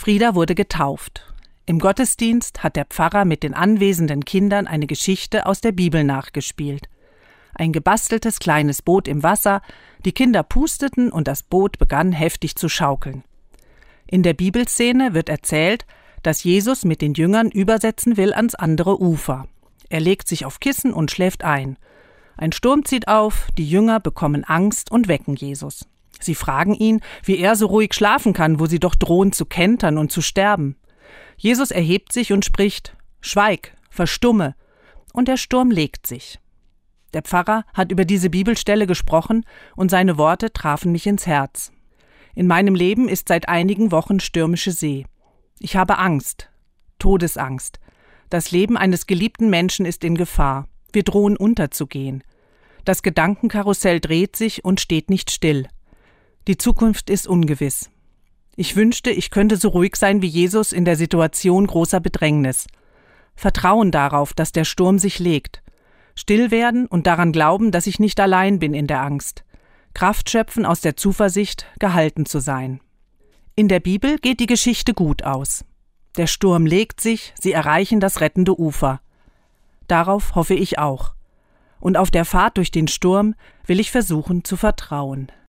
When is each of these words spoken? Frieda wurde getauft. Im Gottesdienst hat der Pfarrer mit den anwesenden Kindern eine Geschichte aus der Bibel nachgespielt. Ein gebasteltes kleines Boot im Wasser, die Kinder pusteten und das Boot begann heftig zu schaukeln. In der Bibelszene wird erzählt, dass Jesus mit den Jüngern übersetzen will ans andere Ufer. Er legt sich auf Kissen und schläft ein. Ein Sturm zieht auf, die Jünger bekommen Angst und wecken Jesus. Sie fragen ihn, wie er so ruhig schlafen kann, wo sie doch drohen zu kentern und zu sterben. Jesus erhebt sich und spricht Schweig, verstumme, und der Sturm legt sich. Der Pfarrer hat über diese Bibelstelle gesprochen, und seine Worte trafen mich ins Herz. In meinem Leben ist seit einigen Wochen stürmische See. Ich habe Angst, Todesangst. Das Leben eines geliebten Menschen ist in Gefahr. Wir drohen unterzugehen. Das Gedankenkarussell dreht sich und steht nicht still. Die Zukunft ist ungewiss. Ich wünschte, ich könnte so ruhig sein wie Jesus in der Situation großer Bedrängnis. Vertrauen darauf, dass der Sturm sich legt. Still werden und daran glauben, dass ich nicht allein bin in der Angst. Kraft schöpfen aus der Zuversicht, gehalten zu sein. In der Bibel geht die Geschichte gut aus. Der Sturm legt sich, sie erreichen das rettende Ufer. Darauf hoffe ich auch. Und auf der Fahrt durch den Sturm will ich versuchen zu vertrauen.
Frieda 0.00 0.34
wurde 0.34 0.54
getauft. 0.54 1.30
Im 1.66 1.78
Gottesdienst 1.78 2.62
hat 2.62 2.74
der 2.74 2.86
Pfarrer 2.86 3.26
mit 3.26 3.42
den 3.42 3.52
anwesenden 3.52 4.24
Kindern 4.24 4.66
eine 4.66 4.86
Geschichte 4.86 5.44
aus 5.44 5.60
der 5.60 5.72
Bibel 5.72 6.04
nachgespielt. 6.04 6.88
Ein 7.54 7.70
gebasteltes 7.70 8.38
kleines 8.38 8.80
Boot 8.80 9.06
im 9.06 9.22
Wasser, 9.22 9.60
die 10.06 10.12
Kinder 10.12 10.42
pusteten 10.42 11.12
und 11.12 11.28
das 11.28 11.42
Boot 11.42 11.78
begann 11.78 12.12
heftig 12.12 12.56
zu 12.56 12.70
schaukeln. 12.70 13.24
In 14.06 14.22
der 14.22 14.32
Bibelszene 14.32 15.12
wird 15.12 15.28
erzählt, 15.28 15.84
dass 16.22 16.44
Jesus 16.44 16.86
mit 16.86 17.02
den 17.02 17.12
Jüngern 17.12 17.50
übersetzen 17.50 18.16
will 18.16 18.32
ans 18.32 18.54
andere 18.54 19.02
Ufer. 19.02 19.48
Er 19.90 20.00
legt 20.00 20.28
sich 20.28 20.46
auf 20.46 20.60
Kissen 20.60 20.94
und 20.94 21.10
schläft 21.10 21.44
ein. 21.44 21.76
Ein 22.38 22.52
Sturm 22.52 22.86
zieht 22.86 23.06
auf, 23.06 23.48
die 23.58 23.68
Jünger 23.68 24.00
bekommen 24.00 24.44
Angst 24.44 24.90
und 24.90 25.08
wecken 25.08 25.36
Jesus. 25.36 25.84
Sie 26.20 26.34
fragen 26.34 26.74
ihn, 26.74 27.00
wie 27.24 27.38
er 27.38 27.56
so 27.56 27.66
ruhig 27.66 27.94
schlafen 27.94 28.32
kann, 28.32 28.60
wo 28.60 28.66
sie 28.66 28.78
doch 28.78 28.94
drohen 28.94 29.32
zu 29.32 29.46
kentern 29.46 29.98
und 29.98 30.12
zu 30.12 30.22
sterben. 30.22 30.76
Jesus 31.36 31.70
erhebt 31.70 32.12
sich 32.12 32.32
und 32.32 32.44
spricht 32.44 32.96
Schweig, 33.20 33.76
verstumme, 33.90 34.54
und 35.12 35.28
der 35.28 35.36
Sturm 35.36 35.70
legt 35.70 36.06
sich. 36.06 36.38
Der 37.12 37.22
Pfarrer 37.22 37.64
hat 37.74 37.90
über 37.90 38.04
diese 38.04 38.30
Bibelstelle 38.30 38.86
gesprochen, 38.86 39.44
und 39.76 39.90
seine 39.90 40.16
Worte 40.16 40.52
trafen 40.52 40.92
mich 40.92 41.06
ins 41.06 41.26
Herz. 41.26 41.72
In 42.34 42.46
meinem 42.46 42.74
Leben 42.74 43.08
ist 43.08 43.28
seit 43.28 43.48
einigen 43.48 43.90
Wochen 43.90 44.20
stürmische 44.20 44.70
See. 44.70 45.06
Ich 45.58 45.76
habe 45.76 45.98
Angst, 45.98 46.50
Todesangst. 46.98 47.80
Das 48.28 48.52
Leben 48.52 48.76
eines 48.76 49.06
geliebten 49.06 49.50
Menschen 49.50 49.84
ist 49.84 50.04
in 50.04 50.14
Gefahr. 50.14 50.68
Wir 50.92 51.02
drohen 51.02 51.36
unterzugehen. 51.36 52.22
Das 52.84 53.02
Gedankenkarussell 53.02 54.00
dreht 54.00 54.36
sich 54.36 54.64
und 54.64 54.80
steht 54.80 55.10
nicht 55.10 55.30
still. 55.30 55.66
Die 56.48 56.56
Zukunft 56.56 57.10
ist 57.10 57.26
ungewiss. 57.26 57.90
Ich 58.56 58.74
wünschte, 58.74 59.10
ich 59.10 59.30
könnte 59.30 59.56
so 59.56 59.68
ruhig 59.68 59.96
sein 59.96 60.22
wie 60.22 60.26
Jesus 60.26 60.72
in 60.72 60.84
der 60.84 60.96
Situation 60.96 61.66
großer 61.66 62.00
Bedrängnis. 62.00 62.66
Vertrauen 63.36 63.90
darauf, 63.90 64.32
dass 64.32 64.50
der 64.52 64.64
Sturm 64.64 64.98
sich 64.98 65.18
legt. 65.18 65.62
Still 66.14 66.50
werden 66.50 66.86
und 66.86 67.06
daran 67.06 67.32
glauben, 67.32 67.70
dass 67.70 67.86
ich 67.86 67.98
nicht 67.98 68.20
allein 68.20 68.58
bin 68.58 68.74
in 68.74 68.86
der 68.86 69.02
Angst. 69.02 69.44
Kraft 69.94 70.30
schöpfen 70.30 70.64
aus 70.64 70.80
der 70.80 70.96
Zuversicht, 70.96 71.66
gehalten 71.78 72.24
zu 72.26 72.40
sein. 72.40 72.80
In 73.54 73.68
der 73.68 73.80
Bibel 73.80 74.18
geht 74.18 74.40
die 74.40 74.46
Geschichte 74.46 74.94
gut 74.94 75.22
aus. 75.24 75.64
Der 76.16 76.26
Sturm 76.26 76.66
legt 76.66 77.00
sich, 77.00 77.34
sie 77.38 77.52
erreichen 77.52 78.00
das 78.00 78.20
rettende 78.20 78.58
Ufer. 78.58 79.00
Darauf 79.88 80.34
hoffe 80.34 80.54
ich 80.54 80.78
auch. 80.78 81.14
Und 81.80 81.96
auf 81.96 82.10
der 82.10 82.24
Fahrt 82.24 82.56
durch 82.56 82.70
den 82.70 82.88
Sturm 82.88 83.34
will 83.66 83.80
ich 83.80 83.90
versuchen 83.90 84.44
zu 84.44 84.56
vertrauen. 84.56 85.30